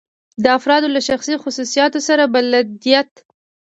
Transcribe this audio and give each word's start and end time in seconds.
د 0.43 0.45
افرادو 0.57 0.87
له 0.95 1.01
شخصي 1.07 1.35
خصوصیاتو 1.43 1.99
سره 2.07 2.23
بلدیت. 2.33 3.11